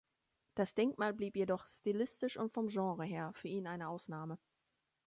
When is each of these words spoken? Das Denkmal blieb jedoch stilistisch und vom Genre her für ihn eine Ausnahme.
Das 0.55 0.73
Denkmal 0.73 1.13
blieb 1.13 1.35
jedoch 1.35 1.67
stilistisch 1.67 2.35
und 2.35 2.51
vom 2.55 2.69
Genre 2.69 3.05
her 3.05 3.33
für 3.35 3.49
ihn 3.49 3.67
eine 3.67 3.87
Ausnahme. 3.87 4.39